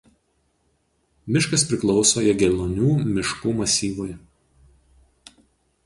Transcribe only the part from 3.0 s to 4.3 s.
miškų masyvui.